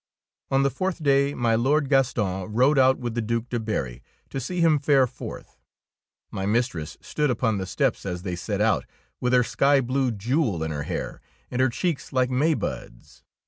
On 0.49 0.63
the 0.63 0.71
fourth 0.71 1.03
day 1.03 1.35
my 1.35 1.53
Lord 1.53 1.87
Graston 1.87 2.47
rode 2.49 2.79
out 2.79 2.97
with 2.97 3.13
the 3.13 3.21
Due 3.21 3.41
de 3.51 3.59
Berry 3.59 4.01
to 4.31 4.39
see 4.39 4.59
him 4.59 4.79
fare 4.79 5.05
forth. 5.05 5.59
My 6.31 6.43
mistress 6.47 6.97
stood 7.01 7.29
upon 7.29 7.59
the 7.59 7.67
steps 7.67 8.03
as 8.03 8.23
they 8.23 8.35
set 8.35 8.61
out, 8.61 8.87
with 9.19 9.31
her 9.31 9.43
sky 9.43 9.79
blue 9.79 10.09
jewel 10.09 10.63
in 10.63 10.71
her 10.71 10.81
hair 10.89 11.21
and 11.51 11.61
her 11.61 11.69
cheeks 11.69 12.11
like 12.11 12.31
maybuds. 12.31 13.21